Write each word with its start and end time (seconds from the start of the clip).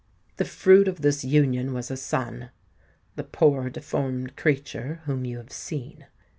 The 0.37 0.45
fruit 0.45 0.87
of 0.87 1.01
this 1.03 1.23
union 1.23 1.73
was 1.73 1.91
a 1.91 1.95
son—the 1.95 3.23
poor 3.25 3.69
deformed 3.69 4.35
creature 4.35 4.99
whom 5.05 5.25
you 5.25 5.37
have 5.37 5.51
seen. 5.51 6.07